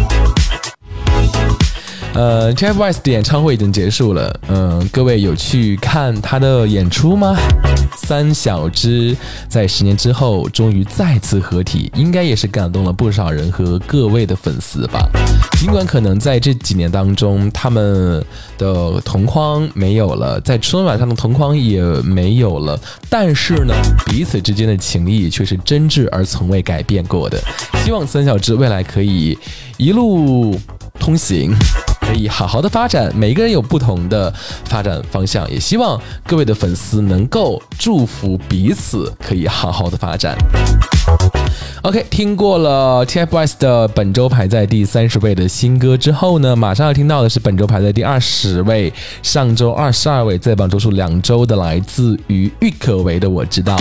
[2.15, 7.35] 呃，TFBOYS 的演唱会已经结束了，嗯、各位有去看他的演出吗？
[7.97, 9.17] 三小只
[9.49, 15.09] 在十年之后终于再次合体，应该也是感动了不少人和各位的粉丝吧。
[15.59, 18.23] 尽管可能在这几年当中，他们
[18.59, 23.75] 的同框没有了，在春晚上的同框也没有了，但是呢，
[24.07, 27.41] 彼此之间的情谊却是真挚而从未改变过的。
[27.85, 29.39] 希望三小只未来可以
[29.79, 30.59] 一路
[30.99, 31.55] 通行。
[32.13, 34.31] 可以好好的发展，每个人有不同的
[34.67, 40.37] 发展方向，也希望各位的粉丝能够祝福彼此可以好好的发展。
[41.83, 53.77] OK，听过了 TFBOYS 的本周排在第三十位的新歌之后呢，马上要听到的是本周排在第二十位，上周二十二位，在榜周数两周的来自于郁可唯的《我知道》，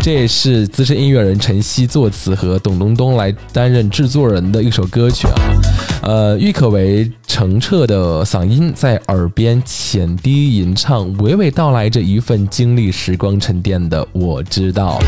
[0.00, 5.34] 这也是资深音乐人陈曦作词和董冬冬来担任制作人的一首歌曲啊。
[6.02, 14.98] 呃，郁可唯澄澈的嗓音在耳边浅低吟唱，娓娓道来着一份经历时光沉淀的我知道，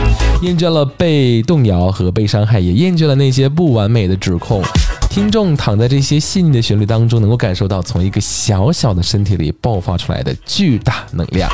[0.42, 4.62] 厌倦了被动摇和被伤害，也厌倦了那些不完美的指控。
[5.10, 11.50] 听众躺在这些细腻的旋律当中，能够感受到从一个小小的身体里爆发出来的巨大能量。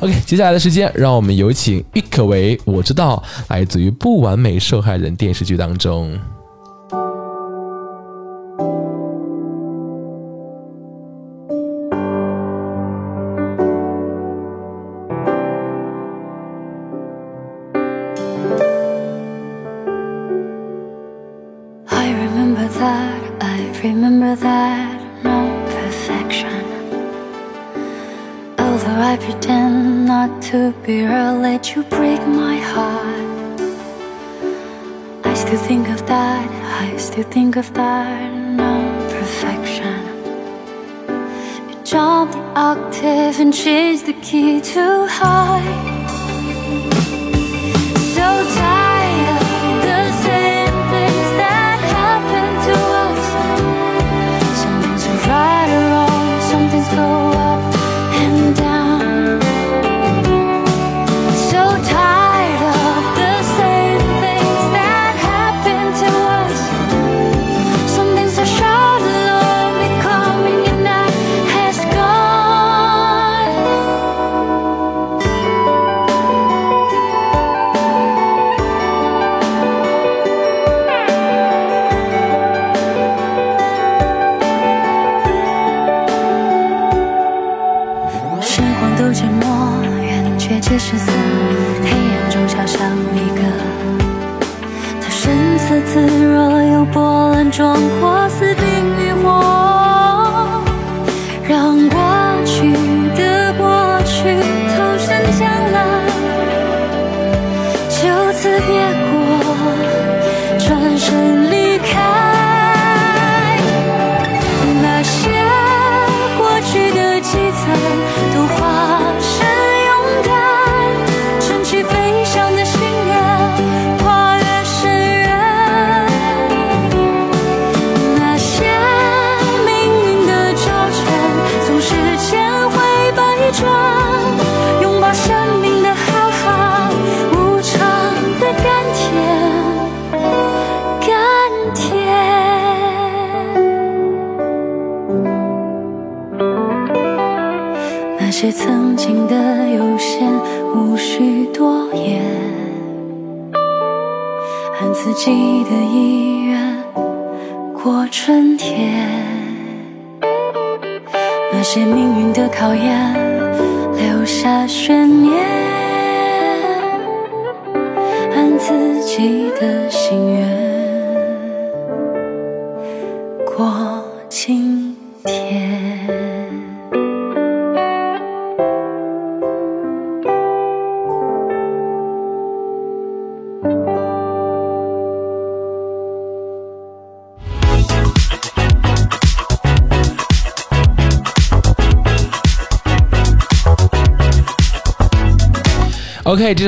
[0.00, 6.18] OK，接下来的时间，让我们有请郁可唯，我知道，来自于《不完美受害人》电视剧当中。
[30.48, 33.60] To be, I'll let you break my heart.
[35.24, 36.48] I still think of that,
[36.82, 38.74] I still think of that, no
[39.10, 40.00] perfection.
[41.68, 45.68] You jump the octave and change the key too high.
[48.14, 48.26] So
[48.56, 48.87] tired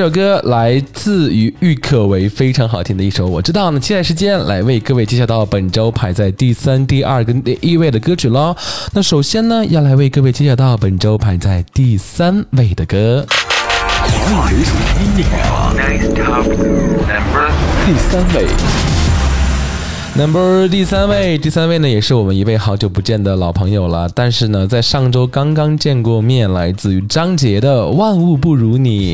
[0.01, 3.27] 这首歌来自于郁可唯，非常好听的一首。
[3.27, 8.55] 我知道呢，接下来时间来为各位介绍到本周排在第三、第二跟第一位的歌曲喽。
[8.93, 13.23] 那首先呢，要来为各位介绍到本周排在第三位的歌。
[17.85, 18.47] 第三位
[20.15, 29.13] ，Number 第三位，第三位呢也是我们一位好久不见的老朋友了，但是呢，在上周刚刚见过面，来自于张杰的《万物不如你》，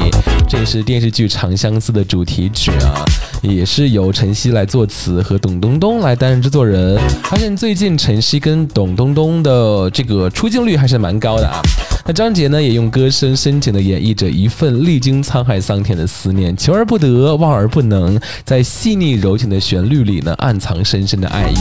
[0.50, 3.04] 这是电视剧《长相思》的主题曲啊，
[3.42, 6.98] 也是由陈曦来作词和董冬冬来担任制作人。
[7.24, 11.62] 发现最近陈曦跟董冬冬的这个出镜率还是蛮高的啊。
[12.06, 21.56] 那张杰呢，也用歌声深情的演绎着一份历经沧海桑田的思念，求而不得，望而不能，在细腻柔情的旋律里呢，暗藏深深的爱意。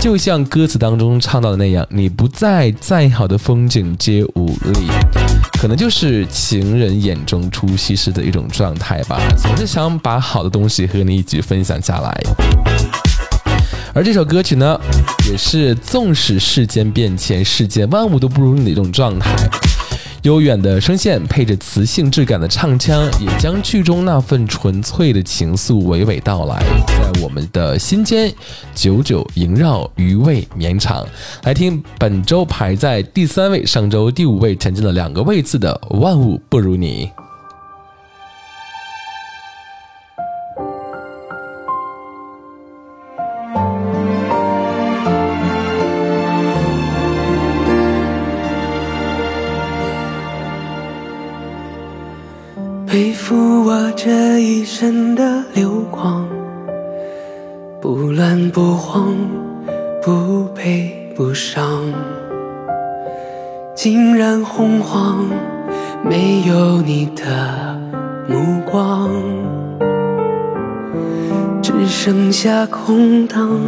[0.00, 4.88] 就像歌词当中唱到的那样，你不在，再好的风景皆无力。
[5.60, 12.20] 可能就是情人眼中出西施的一种状态吧，总是想把好的东西和你一起分享下来。
[13.92, 14.80] 而这首歌曲呢，
[15.28, 19.34] 也是纵使世间变迁，世间万物都不如你的一种状态。
[20.22, 28.30] 悠远的声线配着磁性质感的唱腔，也将剧中那份纯粹的情愫娓娓道来，在我们的心间
[28.74, 31.06] 久久萦绕，余味绵长。
[31.44, 37.10] 来听本周排在第三位，上周第五位前进了两个位次的《万物不如你》。
[54.60, 56.28] 一生的流光，
[57.80, 59.16] 不乱不慌，
[60.02, 61.82] 不悲不伤，
[63.74, 65.24] 竟然洪荒，
[66.04, 67.74] 没有你的
[68.28, 69.08] 目光，
[71.62, 73.58] 只剩下空荡。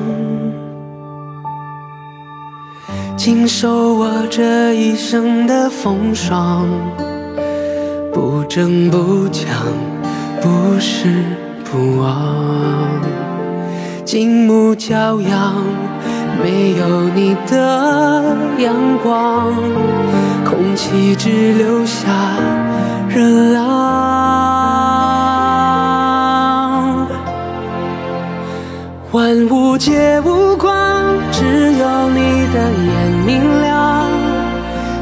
[3.17, 6.69] 经受我这一生的风霜。
[8.13, 9.49] 不争不抢，
[10.43, 10.49] 不
[10.81, 11.25] 失
[11.65, 12.91] 不忘，
[14.05, 15.55] 静穆骄阳，
[16.43, 18.75] 没有你的阳
[19.05, 19.55] 光，
[20.45, 22.09] 空气只留下
[23.09, 23.63] 热浪。
[29.13, 30.75] 万物皆无光，
[31.31, 34.11] 只有你的眼明亮。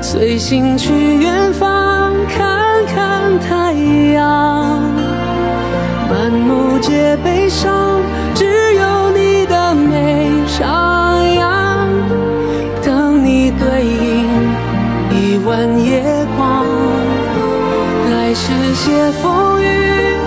[0.02, 3.72] 随心去远方，看看太
[4.12, 4.99] 阳。
[6.30, 8.00] 满目皆悲伤，
[8.36, 10.62] 只有你的美徜
[11.34, 11.42] 徉。
[12.84, 14.28] 等你对影
[15.10, 16.00] 一弯夜
[16.36, 16.64] 光，
[18.12, 19.66] 来时携风雨，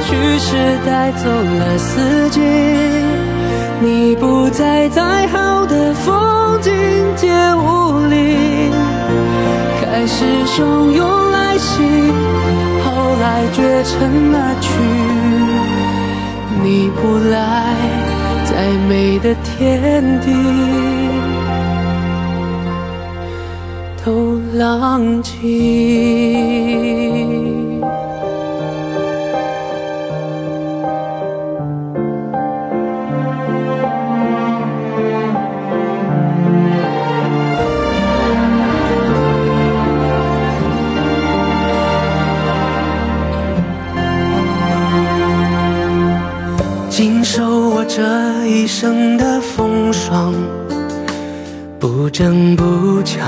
[0.06, 2.42] 去时带走了四季。
[3.80, 6.74] 你不在，再好的风景
[7.16, 8.70] 皆无力。
[9.80, 11.82] 开始汹涌来袭，
[12.84, 15.23] 后来绝尘而去。
[16.64, 17.76] 你不来，
[18.46, 20.32] 再美的天地
[24.06, 25.32] 都浪迹。
[48.64, 50.34] 一生的风霜，
[51.82, 53.20] 不争不抢，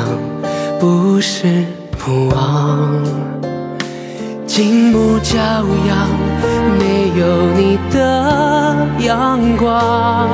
[0.80, 2.90] 不是不忘。
[4.48, 6.08] 静木骄阳，
[6.80, 10.30] 没有你的阳光，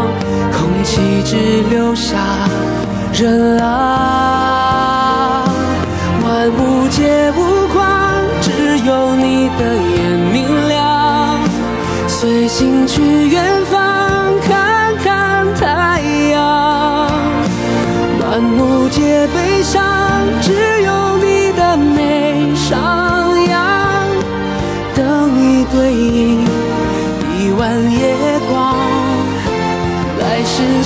[0.52, 2.16] 空气只留下
[3.12, 3.66] 热浪。
[6.24, 7.90] 万物皆无光，
[8.40, 11.40] 只有你的眼明亮。
[12.08, 13.61] 随心去远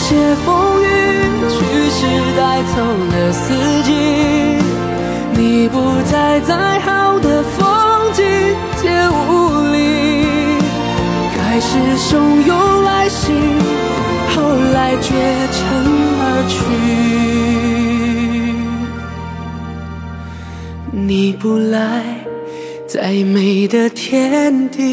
[0.07, 0.13] 些
[0.45, 0.85] 风雨，
[1.49, 1.55] 去
[1.89, 2.05] 时
[2.37, 2.75] 带走
[3.09, 3.43] 了四
[3.81, 3.89] 季。
[5.33, 5.75] 你不
[6.11, 7.65] 在，再好的风
[8.13, 8.23] 景
[8.79, 9.25] 皆无
[9.73, 9.75] 力。
[11.35, 13.33] 开始汹涌来袭，
[14.35, 14.35] 后
[14.75, 15.09] 来绝
[15.55, 15.59] 尘
[16.21, 16.53] 而去。
[20.91, 22.03] 你不来，
[22.87, 24.83] 再美的天地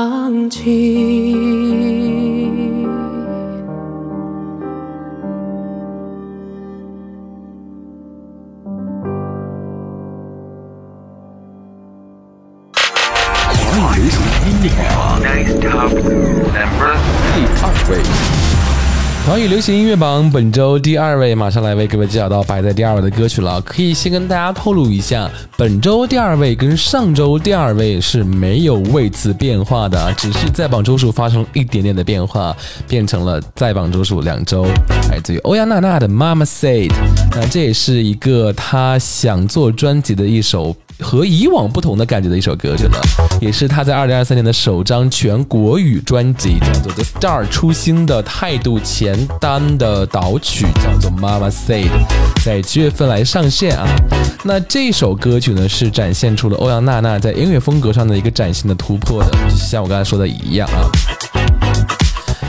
[0.00, 2.09] 想起。
[19.30, 23.60] 华语流行音乐榜本周第二位，马上来为各位介绍到排在第二位的歌曲了。
[23.60, 32.52] 可以先跟大家透露一下，本周第二位跟上周第二位是没有位次变化的，只是在榜周数发生了一点点的变化，
[32.88, 34.64] 变成了在榜周数两周。
[35.12, 36.88] 来自于欧阳娜娜的《Mama Said》，
[37.30, 40.74] 那这也是一个她想做专辑的一首。
[41.00, 43.00] 和以往不同的感觉的一首歌曲了，
[43.40, 51.88] 也是他在二零二三年的首张全国语专辑，叫做《The Star》初心的态度前单的导曲，叫做《Mama Said》，
[52.44, 53.86] 在七月份来上线啊。
[54.44, 60.88] 那这首歌曲呢，是展现出了欧阳娜娜在音乐风格上的一个崭新的突破的，像我刚才说的一样啊。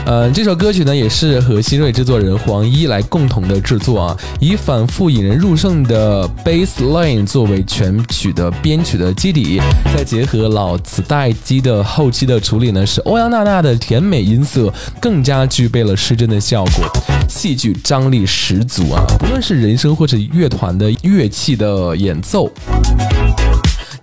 [0.04, 9.60] 呃，这首歌曲呢也是和新锐制作人黄一来共同的制作啊，以反复引人入胜的 bass line 作为全曲的编曲的基底，
[9.96, 16.84] 再结合老磁带机的后期的处理呢，使欧阳娜娜的甜美音色更加具备了失真的效果，
[17.28, 19.04] 戏剧张力十足啊！
[19.20, 22.50] 不论是人声或者乐团的乐器的演奏。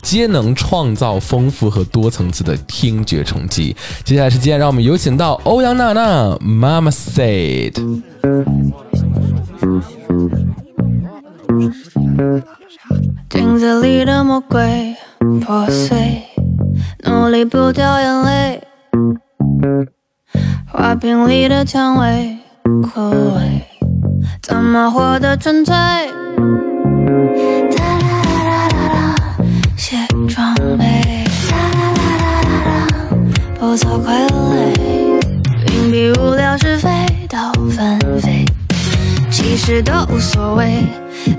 [0.02, 3.76] 皆能创造丰富和多层次的听觉冲击。
[4.04, 7.74] 接下来时间，让我们有请到欧阳娜娜，Mama said。
[13.30, 14.96] 镜子里的魔鬼
[15.42, 16.24] 破碎，
[17.04, 18.62] 努力不掉眼泪。
[20.72, 23.62] 花瓶里的蔷薇枯萎，
[24.42, 25.76] 怎么活得纯粹？
[33.70, 35.20] 不做傀儡。
[35.68, 36.90] 屏蔽无聊是非
[37.30, 37.38] 都
[37.70, 38.44] 纷飞，
[39.30, 40.88] 其实都无所谓。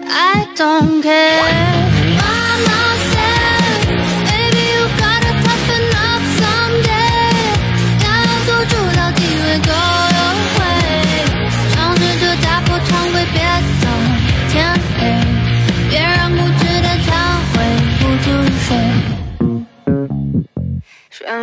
[0.08, 1.40] I don't care.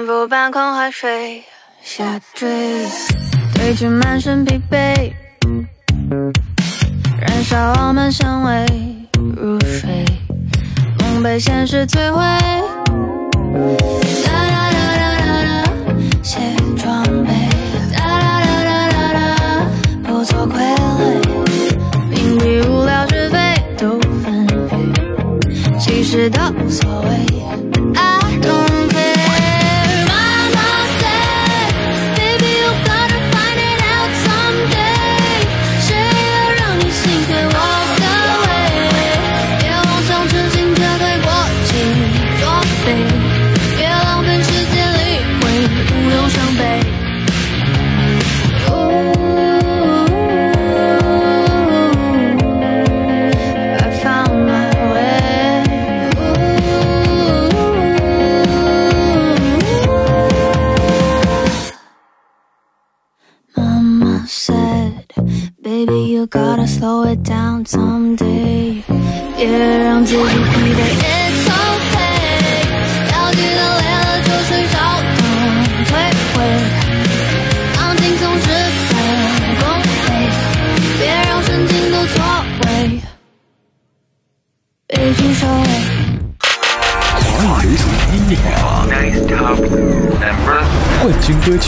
[0.08, 1.43] 不半空海水
[1.84, 2.47] 下坠，
[3.53, 5.12] 对峙满身疲惫。
[7.20, 8.66] 燃烧我们香味
[9.36, 10.05] 入睡，
[10.99, 12.22] 梦被现实摧毁。
[14.26, 15.64] 哒啦啦啦啦啦，
[16.24, 16.39] 卸
[16.78, 17.34] 妆备。
[17.93, 19.68] 哒啦啦啦啦啦，
[20.03, 22.16] 不做傀儡。
[22.16, 27.26] 屏蔽无聊是非都纷飞，其实都无所谓。
[66.30, 68.84] Gotta slow it down someday。
[69.38, 70.28] 别让自己疲
[70.74, 71.95] 惫，It's okay。
[73.13, 74.76] 要记得累了就睡着，
[75.18, 75.26] 等
[75.86, 75.89] 退
[76.34, 76.36] 回。
[77.74, 78.45] 放轻松是
[78.89, 78.95] 很
[79.59, 79.95] 公平，
[80.99, 82.15] 别让神经都错
[82.65, 82.68] 位。
[84.88, 85.65] 悲剧收尾。
[87.20, 88.88] 华语流行音乐榜
[91.01, 91.65] 冠军歌曲。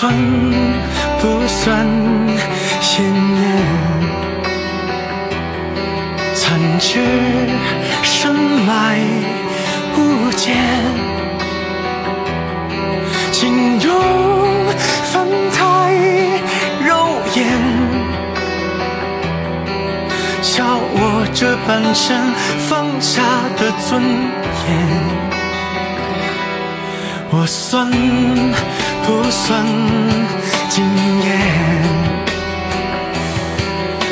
[0.00, 0.14] 算
[1.20, 1.86] 不算
[2.80, 3.12] 鲜艳？
[6.34, 6.98] 残缺
[8.02, 8.98] 深埋
[9.94, 10.56] 不见，
[13.30, 13.92] 请用
[15.12, 15.60] 粉黛
[16.82, 16.88] 肉
[17.34, 17.44] 眼，
[20.40, 22.16] 笑我这半生
[22.70, 23.20] 放下
[23.58, 24.02] 的尊
[24.66, 24.66] 严。
[27.32, 27.92] 我算
[29.10, 29.66] 不算
[30.68, 30.84] 惊
[31.24, 31.26] 艳？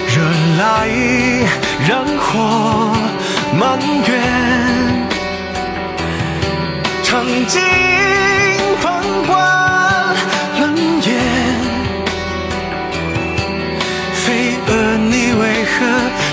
[0.09, 0.15] 热
[0.59, 0.63] 来
[1.87, 2.27] 燃火
[3.57, 4.11] 满园，
[7.05, 7.63] 尝尽
[8.83, 8.87] 旁
[9.25, 9.31] 观
[10.59, 10.63] 冷
[11.03, 11.09] 眼。
[14.15, 15.77] 飞蛾，你为何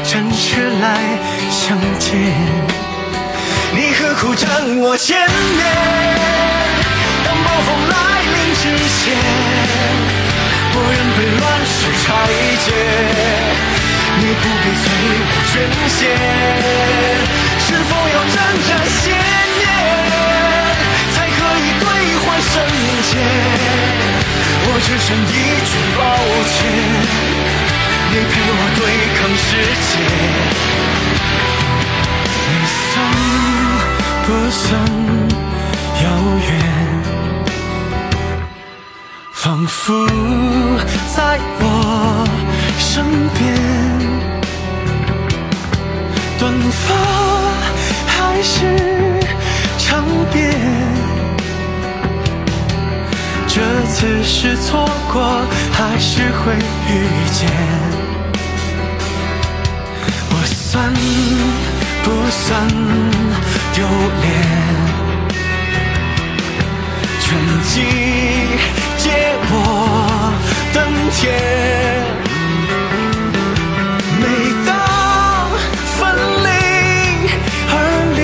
[0.03, 0.83] 展翅来
[1.51, 2.17] 相见？
[3.75, 4.49] 你何苦站
[4.79, 5.63] 我前面？
[7.23, 7.93] 当暴风来
[8.57, 9.13] 之前，
[10.73, 12.05] 我愿被乱世拆
[12.63, 12.67] 解。
[14.17, 14.83] 你不必随
[15.21, 15.53] 我捐
[15.89, 15.99] 献，
[17.59, 18.35] 是否要沾
[18.67, 19.03] 染鲜
[19.61, 19.63] 艳，
[21.13, 21.85] 才可以兑
[22.23, 22.53] 换圣
[23.03, 23.13] 洁？
[24.67, 25.35] 我只剩一
[25.67, 26.01] 句抱
[26.55, 26.57] 歉，
[28.11, 28.79] 你陪我对
[29.17, 29.47] 抗世
[29.85, 29.91] 界。
[32.47, 32.83] 你算
[34.25, 34.59] 不算
[36.01, 36.05] 遥
[36.47, 36.74] 远？
[39.45, 40.07] 仿佛
[41.15, 42.25] 在我
[42.79, 43.05] 身
[43.37, 43.43] 边，
[46.39, 46.83] 短发
[48.07, 48.65] 还是
[49.77, 50.49] 长辫？
[53.47, 55.21] 这次是错过，
[55.71, 56.55] 还是会
[56.89, 57.47] 遇见？
[60.31, 60.91] 我算
[62.01, 62.67] 不算
[63.75, 63.85] 丢
[64.23, 64.25] 脸？
[67.21, 67.37] 全
[67.69, 67.73] 季
[69.05, 69.11] 借
[69.51, 69.53] 我
[70.73, 70.77] 登
[71.11, 71.15] 天。
[74.19, 74.23] 每
[74.65, 74.69] 当
[75.95, 75.97] 分
[76.45, 76.47] 离
[77.69, 77.73] 而
[78.15, 78.19] 裂，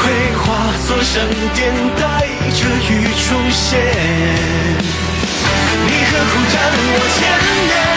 [0.38, 0.46] 化
[0.86, 1.12] 作闪
[1.52, 1.58] 电，
[1.98, 2.02] 带
[2.56, 2.90] 着雨
[3.20, 3.60] 出现。
[5.84, 7.20] 你何苦站我前
[7.68, 7.87] 面？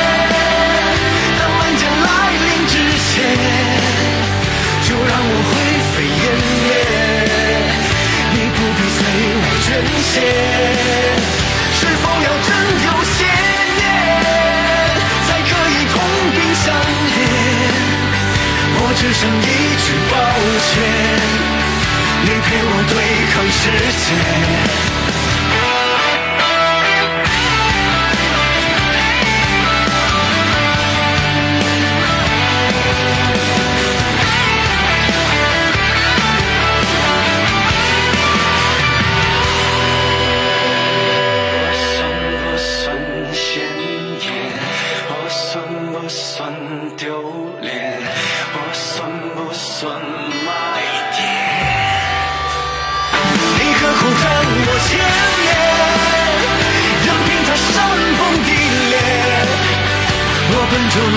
[9.71, 10.21] 人仙，
[11.73, 12.49] 是否要真
[12.83, 13.23] 有邪
[13.77, 13.81] 念，
[15.25, 15.95] 才可以同
[16.35, 16.75] 病相
[17.13, 17.17] 怜？
[18.75, 19.49] 我只剩一
[19.79, 20.13] 句抱
[20.67, 20.69] 歉，
[22.23, 22.93] 你陪我对
[23.31, 23.63] 抗世
[23.95, 24.90] 界。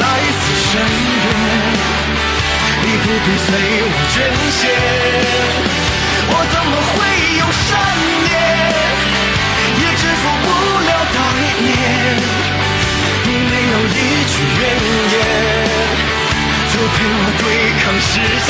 [0.01, 0.03] 来
[0.41, 1.27] 自深渊，
[2.83, 3.49] 你不必随
[3.85, 4.17] 我捐
[4.51, 4.61] 献。
[6.27, 6.95] 我怎么会
[7.39, 7.69] 有善
[8.25, 8.33] 念？
[9.79, 10.47] 也支付不
[10.85, 11.17] 了歹
[11.63, 11.71] 念。
[13.27, 13.97] 你没有一
[14.33, 14.61] 句怨
[15.13, 15.15] 言，
[16.71, 17.43] 就陪我对
[17.83, 18.13] 抗世
[18.47, 18.49] 界。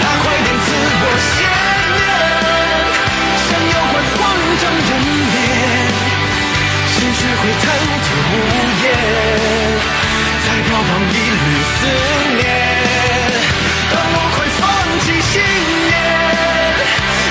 [0.00, 0.66] 那快点自
[1.02, 1.36] 我鲜
[2.00, 2.02] 艳，
[3.44, 4.18] 像妖怪慌
[4.60, 5.13] 张人。
[7.44, 7.62] 会贪
[8.04, 8.34] 吐无
[8.80, 8.84] 言，
[10.44, 11.76] 再标榜一缕思
[12.36, 12.42] 念。
[13.90, 14.60] 当我快放
[15.00, 15.32] 弃信
[15.84, 15.92] 念，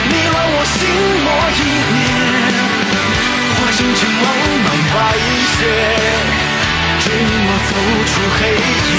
[0.10, 0.76] 你让我心
[1.24, 1.60] 魔一
[1.96, 1.98] 念，
[3.56, 4.24] 化成千茫
[4.62, 4.96] 茫白
[5.58, 5.60] 雪，
[7.00, 7.72] 指引我走
[8.06, 8.40] 出黑
[8.94, 8.96] 夜。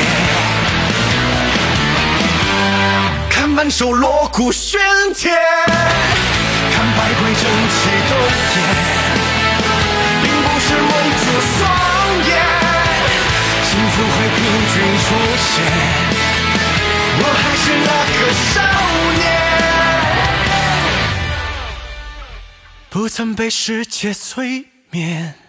[3.31, 4.79] 看满手锣鼓喧
[5.15, 5.39] 天，
[6.75, 7.79] 看百鬼争奇
[8.11, 8.13] 斗
[8.57, 8.59] 艳。
[11.41, 11.63] 双
[12.27, 12.31] 眼，
[13.65, 14.41] 幸福会平
[14.73, 14.75] 均
[15.05, 15.07] 出
[15.39, 15.53] 现，
[17.21, 18.21] 我还是那个
[18.53, 18.55] 少
[19.19, 19.23] 年，
[22.91, 25.44] 不曾被世界催眠。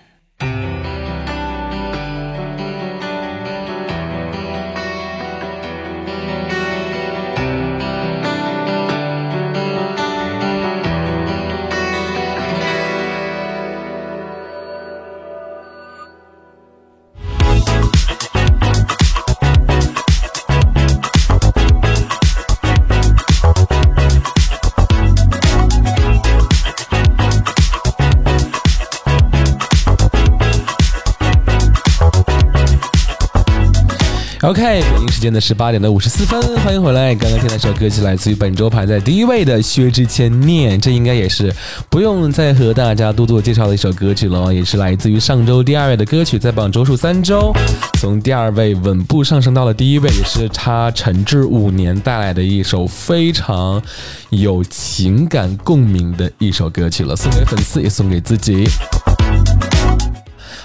[34.46, 37.16] OK，北京时间的十八点的五十四分，欢迎回来。
[37.16, 41.52] 刚刚听那首歌曲来自于本周排在第一位的薛之谦《念》，这应该也是
[41.89, 47.52] 不用再和大家多多介绍的一首歌曲了，也是来自于上周第二位的歌曲，在榜周数三周，
[48.00, 53.82] 从第二位稳步上升到了第一位，也是他沉滞五年带来的一首非常
[54.30, 58.66] 有情感共鸣的一首歌曲了，送给粉丝，也送给自己。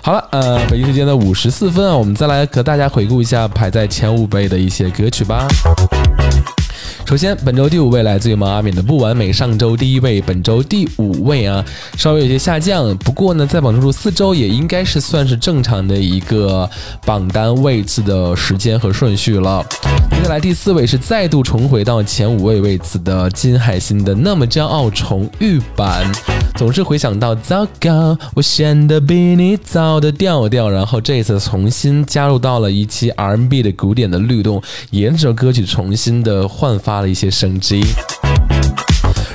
[0.02, 5.46] 好了，呃，北京时间的五十四分啊，我们再来和大家回顾一下排在前五位的一些歌曲吧。
[7.06, 11.64] 首先，本周第五位来自于毛阿敏的《不完美》，上周第一位，本周第五位啊，
[11.96, 12.96] 稍微有些下降。
[12.98, 16.68] 不过呢，在榜中数四周也应该是算是正常的一个
[17.04, 19.64] 榜单位次的时间和顺序了。
[20.10, 26.10] 接下来第四位是再度重回到前五位位次的金海心的《那么骄傲》重遇版。
[26.56, 34.60] 总是回想到糟糕，我显得比你早的调调，然后这一次重新加入到了一期 R&B 的古典的律动，
[34.90, 37.82] 也让这首歌曲重新的换焕发了一些生机。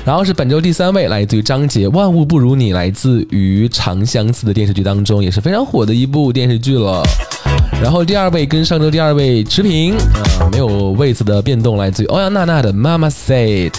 [0.05, 7.03] 然后是本周第三位，来自于张杰，《万物不如你》，来自于《长相思》的电视剧当中，也是非常火的一部电视剧了。
[7.81, 9.95] 然后第二位跟上周第二位持平，
[10.39, 13.71] 呃、没有位次的变动，来自于欧阳娜娜的《妈妈 said》。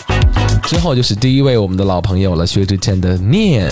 [0.64, 3.70] 之后就是第一位我们的老朋友了，薛之谦的《念》。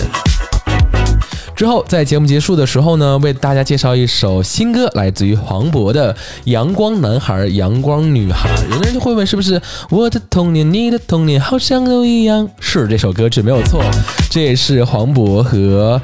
[1.55, 6.13] 之后，在节目结束的时候呢，为大家介绍一首新歌，来自于黄渤的
[6.45, 8.49] 《阳光男孩》《阳光女孩》。
[8.73, 12.47] 有的人就会问，是不是我的童年、你的童年好像都一样？
[12.59, 13.81] 是这首歌曲没有错，
[14.29, 16.01] 这也是黄渤和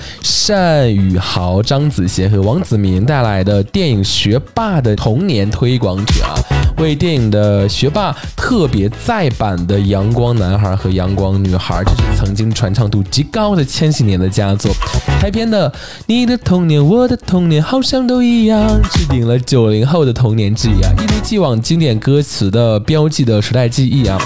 [0.47, 6.61] 单宇豪、张子贤和王子民带来的电影《学霸》的童年推广曲啊。
[6.82, 14.71] 为电影的学霸特别再版的《阳光男孩》和《阳光女孩》，这是曾经传唱度极高的千禧年的佳作。
[15.19, 15.71] 开篇的
[16.07, 24.17] “你的童年，我的童年，好像都一样”，置顶了九零后的童年记忆啊，一如既往经典歌词的标记的时代记忆啊。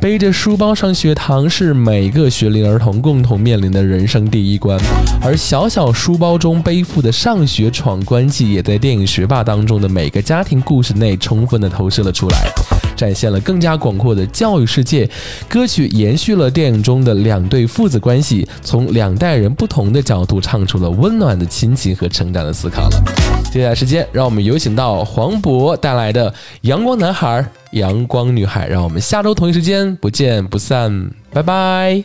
[0.00, 4.78] 背着书包上学堂是每个学龄儿童共同面临的人生第一关，
[5.22, 12.50] 而小小书包中背负的上学闯关记，也在电影《学霸》当中的每个家庭故事内充分的投投射了出来，
[12.96, 15.06] 展现了更加广阔的教育世界。
[15.46, 23.02] 歌曲延续了电影中的两对父子关系，从两代人不同的角度唱出了温暖的亲情和成长的思考了。
[23.52, 26.30] 接下来时间，让我们有请到黄渤带来的
[26.62, 27.42] 《阳光男孩》。
[27.72, 32.02] 阳光女孩，让我们下周同一时间不见不散，拜拜。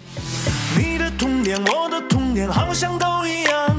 [0.75, 3.77] 你的童年，我的童年，好像都一样。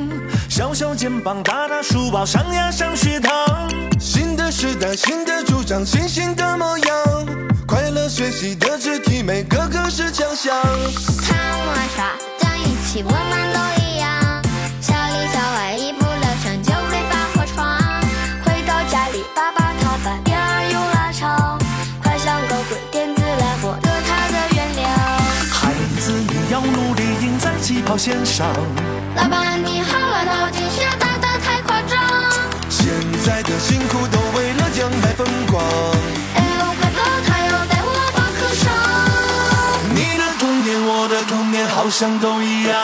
[0.49, 3.70] 小小肩膀，大大书包，上呀上学堂。
[4.51, 6.97] 新时代，新的主张，新新的模样。
[7.69, 10.53] 快乐学习的肢体，每个个是强项。
[11.23, 14.43] 看我耍，在一起我们都一样。
[14.81, 17.79] 小里小外，一不留神就会把火闯。
[18.45, 21.57] 回到家里，爸爸他把边儿又拉长，
[22.03, 24.83] 快像个鬼，点子来获得他的原谅。
[25.53, 25.71] 孩
[26.01, 28.49] 子，你要努力赢在起跑线上。
[29.15, 31.20] 老板你好了，淘金学打的太夸张。
[32.81, 32.89] 现
[33.27, 35.63] 在的辛苦都为了将来风光。
[36.35, 38.65] 哎呦，快乐他要带我报课上。
[39.95, 42.75] 你的童年，我的童年，好像都一样。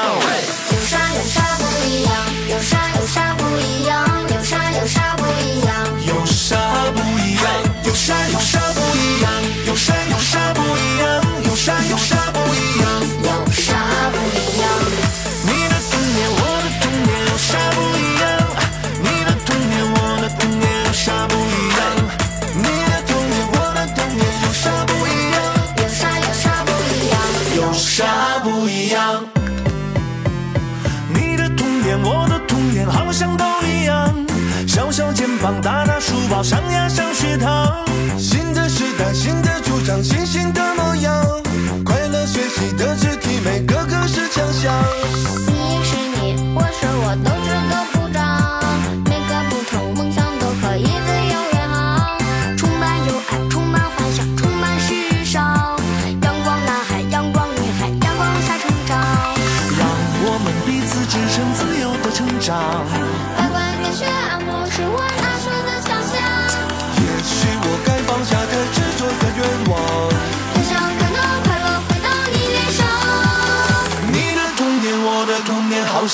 [0.71, 2.13] 有啥有啥不一样？
[2.51, 4.07] 有啥有啥不一样？
[4.29, 5.73] 有啥有啥不一样？
[6.07, 6.59] 有啥
[6.93, 7.47] 不一样？
[7.85, 9.33] 有啥有啥不一样？
[9.67, 11.25] 有啥有啥不一样？
[11.49, 12.76] 有啥有啥不一样？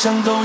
[0.03, 0.42] 想都。